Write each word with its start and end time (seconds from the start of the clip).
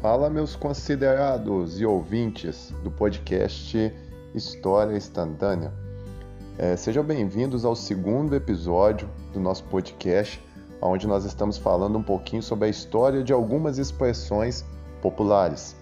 Fala, 0.00 0.30
meus 0.30 0.54
considerados 0.54 1.80
e 1.80 1.84
ouvintes 1.84 2.72
do 2.84 2.90
podcast 2.90 3.92
História 4.32 4.96
Instantânea. 4.96 5.72
É, 6.56 6.76
sejam 6.76 7.02
bem-vindos 7.02 7.64
ao 7.64 7.74
segundo 7.74 8.36
episódio 8.36 9.10
do 9.32 9.40
nosso 9.40 9.64
podcast, 9.64 10.40
onde 10.80 11.04
nós 11.08 11.24
estamos 11.24 11.58
falando 11.58 11.98
um 11.98 12.02
pouquinho 12.02 12.44
sobre 12.44 12.66
a 12.66 12.68
história 12.68 13.24
de 13.24 13.32
algumas 13.32 13.76
expressões 13.76 14.64
populares. 15.02 15.74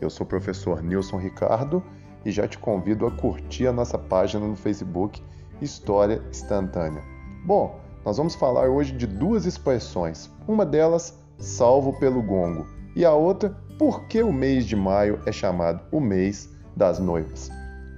Eu 0.00 0.10
sou 0.10 0.24
o 0.24 0.28
professor 0.28 0.82
Nilson 0.82 1.18
Ricardo 1.18 1.80
e 2.24 2.32
já 2.32 2.48
te 2.48 2.58
convido 2.58 3.06
a 3.06 3.10
curtir 3.12 3.68
a 3.68 3.72
nossa 3.72 3.96
página 3.96 4.48
no 4.48 4.56
Facebook 4.56 5.22
História 5.62 6.20
Instantânea. 6.28 7.04
Bom, 7.44 7.78
nós 8.04 8.16
vamos 8.16 8.34
falar 8.34 8.68
hoje 8.68 8.90
de 8.92 9.06
duas 9.06 9.46
expressões. 9.46 10.28
Uma 10.48 10.66
delas, 10.66 11.16
salvo 11.38 11.96
pelo 12.00 12.20
gongo 12.20 12.79
e 13.00 13.04
a 13.04 13.14
outra, 13.14 13.56
por 13.78 14.02
que 14.08 14.22
o 14.22 14.30
mês 14.30 14.66
de 14.66 14.76
maio 14.76 15.22
é 15.24 15.32
chamado 15.32 15.80
o 15.90 15.98
mês 15.98 16.50
das 16.76 16.98
noivas? 16.98 17.50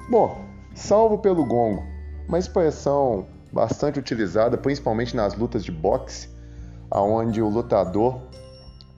Bom, 0.08 0.40
salvo 0.76 1.18
pelo 1.18 1.44
gongo, 1.44 1.82
uma 2.28 2.38
expressão 2.38 3.26
bastante 3.52 3.98
utilizada 3.98 4.56
principalmente 4.56 5.16
nas 5.16 5.34
lutas 5.34 5.64
de 5.64 5.72
boxe, 5.72 6.28
onde 6.88 7.42
o 7.42 7.48
lutador, 7.48 8.20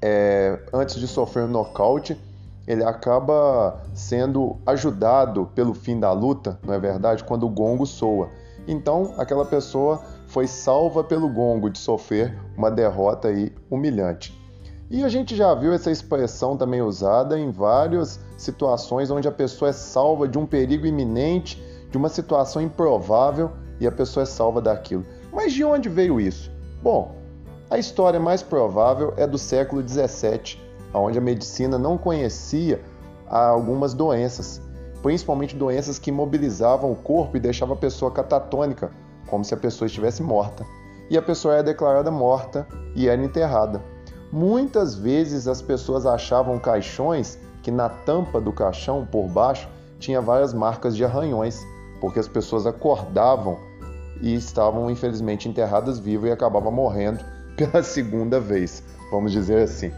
é, 0.02 0.60
antes 0.74 0.96
de 0.96 1.08
sofrer 1.08 1.44
um 1.44 1.48
nocaute, 1.48 2.20
ele 2.66 2.84
acaba 2.84 3.82
sendo 3.94 4.58
ajudado 4.66 5.50
pelo 5.54 5.72
fim 5.72 5.98
da 5.98 6.12
luta, 6.12 6.58
não 6.62 6.74
é 6.74 6.78
verdade? 6.78 7.24
Quando 7.24 7.46
o 7.46 7.48
gongo 7.48 7.86
soa. 7.86 8.28
Então, 8.68 9.14
aquela 9.16 9.46
pessoa 9.46 10.02
foi 10.26 10.46
salva 10.46 11.02
pelo 11.02 11.30
gongo 11.30 11.70
de 11.70 11.78
sofrer 11.78 12.38
uma 12.58 12.70
derrota 12.70 13.28
aí 13.28 13.50
humilhante. 13.70 14.43
E 14.90 15.02
a 15.02 15.08
gente 15.08 15.34
já 15.34 15.54
viu 15.54 15.72
essa 15.72 15.90
expressão 15.90 16.56
também 16.56 16.82
usada 16.82 17.38
em 17.38 17.50
várias 17.50 18.20
situações 18.36 19.10
onde 19.10 19.26
a 19.26 19.32
pessoa 19.32 19.70
é 19.70 19.72
salva 19.72 20.28
de 20.28 20.38
um 20.38 20.44
perigo 20.44 20.86
iminente, 20.86 21.62
de 21.90 21.96
uma 21.96 22.08
situação 22.08 22.60
improvável 22.60 23.50
e 23.80 23.86
a 23.86 23.92
pessoa 23.92 24.24
é 24.24 24.26
salva 24.26 24.60
daquilo. 24.60 25.04
Mas 25.32 25.52
de 25.52 25.64
onde 25.64 25.88
veio 25.88 26.20
isso? 26.20 26.50
Bom, 26.82 27.16
a 27.70 27.78
história 27.78 28.20
mais 28.20 28.42
provável 28.42 29.14
é 29.16 29.26
do 29.26 29.38
século 29.38 29.82
17, 29.82 30.62
onde 30.92 31.18
a 31.18 31.22
medicina 31.22 31.78
não 31.78 31.96
conhecia 31.96 32.80
algumas 33.26 33.94
doenças, 33.94 34.60
principalmente 35.02 35.56
doenças 35.56 35.98
que 35.98 36.10
imobilizavam 36.10 36.92
o 36.92 36.96
corpo 36.96 37.36
e 37.36 37.40
deixavam 37.40 37.74
a 37.74 37.78
pessoa 37.78 38.10
catatônica, 38.10 38.92
como 39.28 39.44
se 39.44 39.54
a 39.54 39.56
pessoa 39.56 39.86
estivesse 39.86 40.22
morta. 40.22 40.64
E 41.10 41.16
a 41.16 41.22
pessoa 41.22 41.54
era 41.54 41.62
declarada 41.62 42.10
morta 42.10 42.66
e 42.94 43.08
era 43.08 43.22
enterrada. 43.22 43.93
Muitas 44.34 44.96
vezes 44.96 45.46
as 45.46 45.62
pessoas 45.62 46.04
achavam 46.04 46.58
caixões 46.58 47.38
que 47.62 47.70
na 47.70 47.88
tampa 47.88 48.40
do 48.40 48.52
caixão, 48.52 49.06
por 49.06 49.28
baixo, 49.28 49.68
tinha 50.00 50.20
várias 50.20 50.52
marcas 50.52 50.96
de 50.96 51.04
arranhões, 51.04 51.64
porque 52.00 52.18
as 52.18 52.26
pessoas 52.26 52.66
acordavam 52.66 53.56
e 54.20 54.34
estavam 54.34 54.90
infelizmente 54.90 55.48
enterradas 55.48 56.00
vivas 56.00 56.30
e 56.30 56.32
acabavam 56.32 56.72
morrendo 56.72 57.24
pela 57.56 57.80
segunda 57.84 58.40
vez, 58.40 58.82
vamos 59.08 59.30
dizer 59.30 59.62
assim. 59.62 59.92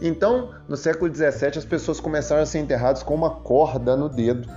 Então, 0.00 0.48
no 0.66 0.74
século 0.74 1.14
XVII, 1.14 1.58
as 1.58 1.64
pessoas 1.66 2.00
começaram 2.00 2.40
a 2.40 2.46
ser 2.46 2.60
enterradas 2.60 3.02
com 3.02 3.14
uma 3.14 3.28
corda 3.28 3.94
no 3.94 4.08
dedo. 4.08 4.48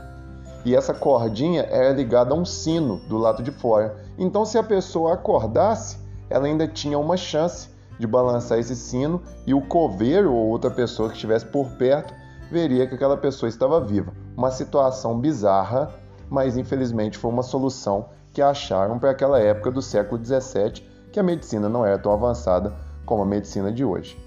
E 0.64 0.74
essa 0.74 0.94
cordinha 0.94 1.64
era 1.64 1.92
ligada 1.92 2.34
a 2.34 2.38
um 2.38 2.46
sino 2.46 3.02
do 3.10 3.18
lado 3.18 3.44
de 3.44 3.52
fora. 3.52 3.98
Então, 4.18 4.46
se 4.46 4.58
a 4.58 4.64
pessoa 4.64 5.16
acordasse, 5.16 5.98
ela 6.30 6.46
ainda 6.46 6.66
tinha 6.70 6.98
uma 6.98 7.18
chance 7.18 7.75
de 8.00 8.08
balançar 8.08 8.60
esse 8.60 8.76
sino 8.76 9.22
e 9.46 9.54
o 9.54 9.62
coveiro 9.62 10.34
ou 10.34 10.48
outra 10.48 10.70
pessoa 10.70 11.10
que 11.10 11.16
estivesse 11.16 11.46
por 11.46 11.70
perto 11.72 12.14
veria 12.52 12.88
que 12.88 12.96
aquela 12.96 13.18
pessoa 13.18 13.50
estava 13.50 13.80
viva. 13.80 14.14
Uma 14.36 14.52
situação 14.52 15.20
bizarra, 15.20 15.92
mas 16.30 16.58
infelizmente 16.58 17.18
foi 17.18 17.32
uma 17.32 17.44
solução 17.44 18.10
que 18.34 18.42
acharam 18.42 19.00
para 19.00 19.12
aquela 19.12 19.40
época 19.40 19.72
do 19.72 19.82
século 19.82 20.18
17, 20.18 20.88
que 21.12 21.20
a 21.20 21.24
medicina 21.24 21.70
não 21.70 21.86
era 21.86 21.98
tão 21.98 22.12
avançada 22.12 22.74
como 23.06 23.24
a 23.24 23.26
medicina 23.26 23.72
de 23.72 23.86
hoje. 23.86 24.18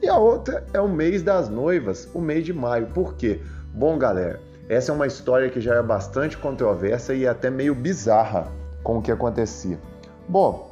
E 0.00 0.08
a 0.08 0.16
outra 0.16 0.64
é 0.72 0.80
o 0.80 0.88
mês 0.88 1.22
das 1.22 1.48
noivas, 1.48 2.08
o 2.14 2.20
mês 2.20 2.44
de 2.44 2.52
maio. 2.52 2.86
Por 2.88 3.14
quê? 3.14 3.42
Bom, 3.74 3.98
galera, 3.98 4.40
essa 4.68 4.92
é 4.92 4.94
uma 4.94 5.08
história 5.08 5.50
que 5.50 5.60
já 5.60 5.74
é 5.74 5.82
bastante 5.82 6.38
controversa 6.38 7.14
e 7.14 7.26
até 7.26 7.50
meio 7.50 7.74
bizarra 7.74 8.46
com 8.84 8.98
o 8.98 9.02
que 9.02 9.10
acontecia. 9.10 9.78
Bom, 10.28 10.67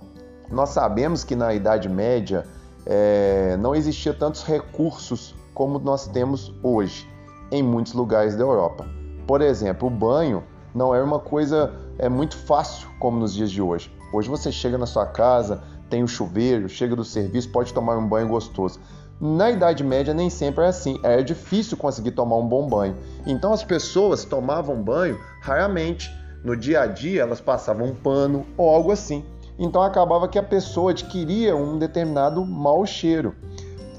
nós 0.50 0.70
sabemos 0.70 1.24
que 1.24 1.34
na 1.34 1.52
Idade 1.54 1.88
Média 1.88 2.44
é, 2.84 3.56
não 3.58 3.74
existia 3.74 4.14
tantos 4.14 4.44
recursos 4.44 5.34
como 5.52 5.78
nós 5.78 6.06
temos 6.06 6.52
hoje 6.62 7.08
em 7.50 7.62
muitos 7.62 7.92
lugares 7.92 8.36
da 8.36 8.42
Europa. 8.42 8.86
Por 9.26 9.40
exemplo, 9.40 9.88
o 9.88 9.90
banho 9.90 10.44
não 10.74 10.94
era 10.94 11.04
uma 11.04 11.18
coisa 11.18 11.72
é, 11.98 12.08
muito 12.08 12.36
fácil 12.36 12.88
como 13.00 13.18
nos 13.18 13.34
dias 13.34 13.50
de 13.50 13.60
hoje. 13.60 13.90
Hoje 14.12 14.28
você 14.28 14.52
chega 14.52 14.78
na 14.78 14.86
sua 14.86 15.06
casa, 15.06 15.62
tem 15.90 16.02
o 16.02 16.08
chuveiro, 16.08 16.68
chega 16.68 16.94
do 16.94 17.04
serviço, 17.04 17.50
pode 17.50 17.72
tomar 17.72 17.96
um 17.96 18.06
banho 18.06 18.28
gostoso. 18.28 18.78
Na 19.20 19.50
Idade 19.50 19.82
Média 19.82 20.12
nem 20.12 20.28
sempre 20.28 20.60
era 20.60 20.68
assim, 20.68 21.00
era 21.02 21.24
difícil 21.24 21.76
conseguir 21.76 22.10
tomar 22.10 22.36
um 22.36 22.46
bom 22.46 22.68
banho. 22.68 22.94
Então 23.26 23.52
as 23.52 23.64
pessoas 23.64 24.24
tomavam 24.24 24.82
banho 24.82 25.18
raramente. 25.40 26.10
No 26.44 26.54
dia 26.54 26.82
a 26.82 26.86
dia 26.86 27.22
elas 27.22 27.40
passavam 27.40 27.86
um 27.86 27.94
pano 27.94 28.46
ou 28.56 28.68
algo 28.68 28.92
assim. 28.92 29.24
Então 29.58 29.82
acabava 29.82 30.28
que 30.28 30.38
a 30.38 30.42
pessoa 30.42 30.90
adquiria 30.90 31.56
um 31.56 31.78
determinado 31.78 32.44
mau 32.44 32.84
cheiro. 32.84 33.34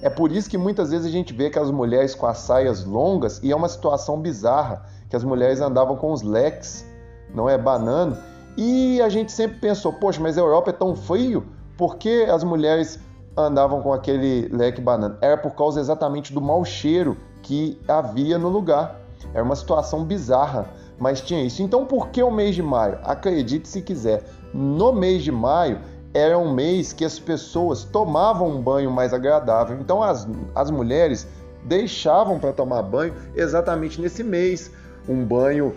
É 0.01 0.09
por 0.09 0.31
isso 0.31 0.49
que 0.49 0.57
muitas 0.57 0.91
vezes 0.91 1.07
a 1.07 1.09
gente 1.09 1.33
vê 1.33 1.47
aquelas 1.47 1.71
mulheres 1.71 2.13
com 2.13 2.27
as 2.27 2.37
saias 2.39 2.85
longas 2.85 3.41
e 3.43 3.51
é 3.51 3.55
uma 3.55 3.67
situação 3.67 4.21
bizarra, 4.21 4.85
que 5.09 5.15
as 5.15 5.23
mulheres 5.23 5.59
andavam 5.59 5.95
com 5.95 6.11
os 6.11 6.21
leques, 6.21 6.85
não 7.33 7.49
é 7.49 7.57
banano. 7.57 8.17
E 8.55 9.01
a 9.01 9.09
gente 9.09 9.31
sempre 9.31 9.59
pensou, 9.59 9.91
poxa, 9.93 10.21
mas 10.21 10.37
a 10.37 10.41
Europa 10.41 10.69
é 10.69 10.73
tão 10.73 10.95
frio, 10.95 11.45
por 11.77 11.97
que 11.97 12.23
as 12.23 12.43
mulheres 12.43 12.99
andavam 13.35 13.81
com 13.81 13.93
aquele 13.93 14.47
leque 14.49 14.81
banana? 14.81 15.17
Era 15.21 15.37
por 15.37 15.51
causa 15.51 15.79
exatamente 15.79 16.33
do 16.33 16.41
mau 16.41 16.63
cheiro 16.65 17.17
que 17.43 17.79
havia 17.87 18.37
no 18.37 18.49
lugar. 18.49 18.99
Era 19.33 19.43
uma 19.43 19.55
situação 19.55 20.03
bizarra, 20.03 20.69
mas 20.97 21.21
tinha 21.21 21.43
isso. 21.43 21.61
Então, 21.61 21.85
por 21.85 22.09
que 22.09 22.21
o 22.23 22.31
mês 22.31 22.55
de 22.55 22.63
maio? 22.63 22.99
Acredite 23.03 23.67
se 23.67 23.81
quiser, 23.81 24.23
no 24.53 24.91
mês 24.91 25.23
de 25.23 25.31
maio 25.31 25.79
era 26.13 26.37
um 26.37 26.51
mês 26.51 26.93
que 26.93 27.05
as 27.05 27.19
pessoas 27.19 27.83
tomavam 27.83 28.49
um 28.49 28.61
banho 28.61 28.89
mais 28.89 29.13
agradável. 29.13 29.77
Então 29.79 30.01
as, 30.01 30.27
as 30.55 30.71
mulheres 30.71 31.27
deixavam 31.63 32.39
para 32.39 32.53
tomar 32.53 32.81
banho 32.81 33.13
exatamente 33.35 34.01
nesse 34.01 34.23
mês, 34.23 34.71
um 35.07 35.23
banho 35.23 35.75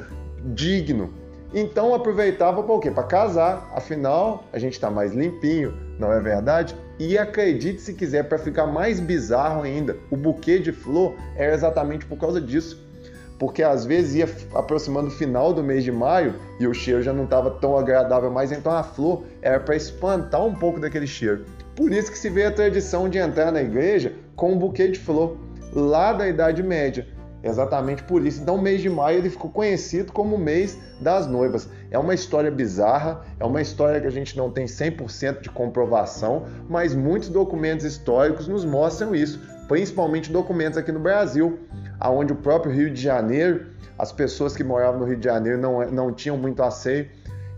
digno. 0.55 1.13
Então 1.53 1.95
aproveitava 1.95 2.63
para 2.63 2.75
o 2.75 2.81
quê? 2.81 2.91
Para 2.91 3.03
casar. 3.03 3.71
Afinal, 3.75 4.45
a 4.53 4.59
gente 4.59 4.75
está 4.75 4.91
mais 4.91 5.13
limpinho, 5.13 5.75
não 5.99 6.13
é 6.13 6.21
verdade? 6.21 6.77
E 6.99 7.19
acredite 7.19 7.81
se 7.81 7.93
quiser, 7.93 8.29
para 8.29 8.39
ficar 8.39 8.67
mais 8.67 9.01
bizarro 9.01 9.63
ainda, 9.63 9.97
o 10.11 10.17
buquê 10.17 10.59
de 10.59 10.71
flor 10.71 11.15
era 11.35 11.53
exatamente 11.53 12.07
por 12.07 12.17
causa 12.19 12.41
disso 12.41 12.90
porque 13.41 13.63
às 13.63 13.87
vezes 13.87 14.17
ia 14.17 14.29
aproximando 14.55 15.09
o 15.09 15.11
final 15.11 15.55
do 15.55 15.65
mês 15.65 15.83
de 15.83 15.91
maio 15.91 16.35
e 16.61 16.67
o 16.67 16.75
cheiro 16.75 17.03
já 17.03 17.11
não 17.11 17.25
estava 17.25 17.51
tão 17.51 17.75
agradável 17.75 18.31
mais, 18.31 18.53
então 18.53 18.71
a 18.71 18.83
flor 18.83 19.25
era 19.41 19.59
para 19.59 19.75
espantar 19.75 20.45
um 20.45 20.55
pouco 20.55 20.79
daquele 20.79 21.07
cheiro. 21.07 21.47
Por 21.75 21.91
isso 21.91 22.13
que 22.13 22.19
se 22.19 22.29
vê 22.29 22.45
a 22.45 22.53
tradição 22.53 23.09
de 23.09 23.17
entrar 23.17 23.51
na 23.51 23.63
igreja 23.63 24.13
com 24.37 24.53
um 24.53 24.59
buquê 24.59 24.89
de 24.89 24.99
flor, 24.99 25.39
lá 25.73 26.13
da 26.13 26.29
Idade 26.29 26.63
Média. 26.63 27.09
Exatamente 27.43 28.03
por 28.03 28.27
isso. 28.27 28.43
Então, 28.43 28.57
o 28.57 28.61
mês 28.61 28.83
de 28.83 28.91
maio 28.91 29.17
ele 29.17 29.31
ficou 29.31 29.51
conhecido 29.51 30.13
como 30.13 30.37
o 30.37 30.39
mês 30.39 30.77
das 31.01 31.27
noivas. 31.27 31.67
É 31.91 31.99
uma 31.99 32.13
história 32.13 32.51
bizarra, 32.51 33.25
é 33.41 33.45
uma 33.47 33.63
história 33.63 33.99
que 33.99 34.07
a 34.07 34.11
gente 34.11 34.37
não 34.37 34.51
tem 34.51 34.67
100% 34.67 35.41
de 35.41 35.49
comprovação, 35.49 36.45
mas 36.69 36.95
muitos 36.95 37.31
documentos 37.31 37.87
históricos 37.87 38.47
nos 38.47 38.67
mostram 38.67 39.15
isso, 39.15 39.41
principalmente 39.67 40.31
documentos 40.31 40.77
aqui 40.77 40.93
no 40.93 41.01
Brasil 41.01 41.59
aonde 42.01 42.33
o 42.33 42.37
próprio 42.37 42.73
Rio 42.73 42.91
de 42.91 43.01
Janeiro, 43.01 43.67
as 43.99 44.11
pessoas 44.11 44.57
que 44.57 44.65
moravam 44.65 45.01
no 45.01 45.07
Rio 45.07 45.19
de 45.19 45.25
Janeiro 45.25 45.59
não, 45.59 45.89
não 45.91 46.13
tinham 46.13 46.37
muito 46.37 46.63
asseio 46.63 47.07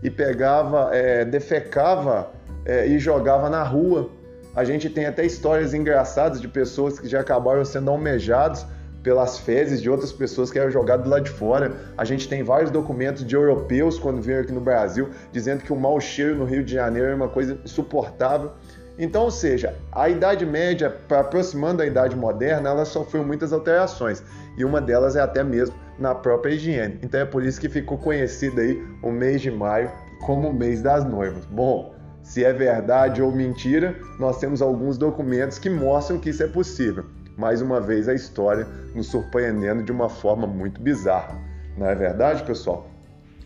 e 0.03 0.09
pegava, 0.09 0.89
é, 0.93 1.23
defecava 1.23 2.29
é, 2.65 2.85
e 2.85 2.99
jogava 2.99 3.49
na 3.49 3.63
rua. 3.63 4.09
A 4.53 4.63
gente 4.65 4.89
tem 4.89 5.05
até 5.05 5.25
histórias 5.25 5.73
engraçadas 5.73 6.41
de 6.41 6.47
pessoas 6.47 6.99
que 6.99 7.07
já 7.07 7.21
acabaram 7.21 7.63
sendo 7.63 7.89
almejados 7.89 8.65
pelas 9.01 9.37
fezes 9.37 9.81
de 9.81 9.89
outras 9.89 10.11
pessoas 10.13 10.51
que 10.51 10.59
eram 10.59 10.69
jogadas 10.69 11.07
lá 11.07 11.19
de 11.19 11.29
fora. 11.29 11.73
A 11.97 12.05
gente 12.05 12.27
tem 12.27 12.43
vários 12.43 12.69
documentos 12.69 13.25
de 13.25 13.35
europeus 13.35 13.97
quando 13.97 14.21
vieram 14.21 14.43
aqui 14.43 14.51
no 14.51 14.61
Brasil 14.61 15.09
dizendo 15.31 15.63
que 15.63 15.73
o 15.73 15.75
mau 15.75 15.99
cheiro 15.99 16.35
no 16.37 16.45
Rio 16.45 16.63
de 16.63 16.73
Janeiro 16.73 17.09
é 17.09 17.15
uma 17.15 17.29
coisa 17.29 17.57
insuportável. 17.63 18.51
Então, 18.97 19.23
ou 19.23 19.31
seja, 19.31 19.75
a 19.91 20.07
Idade 20.07 20.45
Média, 20.45 20.95
aproximando 21.09 21.81
a 21.81 21.85
Idade 21.85 22.15
Moderna, 22.15 22.69
ela 22.69 22.85
sofreu 22.85 23.23
muitas 23.23 23.51
alterações 23.51 24.23
e 24.55 24.63
uma 24.63 24.79
delas 24.79 25.15
é 25.15 25.21
até 25.21 25.43
mesmo 25.43 25.75
na 25.97 26.13
própria 26.13 26.53
higiene. 26.53 26.99
Então 27.01 27.19
é 27.19 27.25
por 27.25 27.43
isso 27.43 27.59
que 27.59 27.69
ficou 27.69 27.97
conhecido 27.97 28.61
aí 28.61 28.81
o 29.01 29.11
mês 29.11 29.41
de 29.41 29.49
maio 29.49 29.91
como 30.25 30.49
o 30.49 30.53
mês 30.53 30.81
das 30.81 31.03
noivas. 31.03 31.45
Bom, 31.45 31.93
se 32.21 32.43
é 32.45 32.53
verdade 32.53 33.21
ou 33.21 33.31
mentira, 33.31 33.95
nós 34.19 34.39
temos 34.39 34.61
alguns 34.61 34.97
documentos 34.97 35.57
que 35.57 35.69
mostram 35.69 36.19
que 36.19 36.29
isso 36.29 36.43
é 36.43 36.47
possível. 36.47 37.05
mais 37.35 37.63
uma 37.63 37.81
vez 37.81 38.07
a 38.07 38.13
história 38.13 38.67
nos 38.93 39.07
surpreendendo 39.07 39.83
de 39.83 39.91
uma 39.91 40.07
forma 40.07 40.45
muito 40.45 40.79
bizarra. 40.79 41.35
Não 41.75 41.87
é 41.87 41.95
verdade, 41.95 42.43
pessoal? 42.43 42.92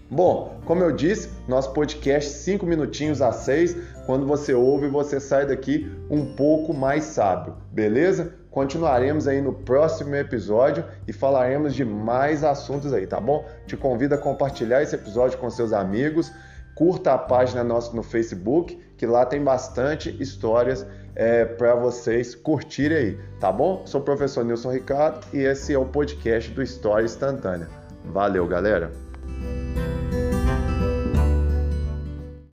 Bom, 0.10 0.62
como 0.66 0.82
eu 0.84 0.92
disse, 0.94 1.30
nosso 1.50 1.74
podcast 1.74 2.32
5 2.32 2.66
minutinhos 2.66 3.22
a 3.22 3.34
6, 3.34 3.76
quando 4.06 4.26
você 4.26 4.54
ouve, 4.54 4.88
você 4.88 5.20
sai 5.20 5.46
daqui 5.46 5.92
um 6.10 6.34
pouco 6.34 6.74
mais 6.74 7.04
sábio, 7.04 7.56
beleza? 7.74 8.34
Continuaremos 8.50 9.28
aí 9.28 9.42
no 9.42 9.52
próximo 9.52 10.16
episódio 10.16 10.86
e 11.06 11.12
falaremos 11.12 11.76
de 11.76 11.84
mais 11.84 12.42
assuntos 12.42 12.94
aí, 12.94 13.06
tá 13.06 13.20
bom? 13.20 13.46
Te 13.66 13.76
convido 13.76 14.16
a 14.16 14.18
compartilhar 14.18 14.82
esse 14.82 14.96
episódio 14.96 15.38
com 15.40 15.50
seus 15.50 15.74
amigos, 15.74 16.32
curta 16.74 17.14
a 17.14 17.18
página 17.18 17.62
nossa 17.62 17.94
no 17.94 18.02
Facebook, 18.02 18.80
que 18.98 19.06
lá 19.06 19.26
tem 19.26 19.44
bastante 19.44 20.16
histórias 20.22 20.86
é, 21.16 21.44
para 21.44 21.76
vocês 21.76 22.34
curtirem 22.34 22.98
aí, 22.98 23.20
tá 23.42 23.52
bom? 23.52 23.86
Sou 23.86 24.00
o 24.00 24.04
professor 24.06 24.46
Nilson 24.46 24.72
Ricardo 24.72 25.20
e 25.34 25.40
esse 25.40 25.74
é 25.74 25.78
o 25.78 25.86
podcast 25.86 26.50
do 26.52 26.64
História 26.64 27.04
Instantânea. 27.04 27.68
Valeu, 28.06 28.48
galera! 28.48 29.07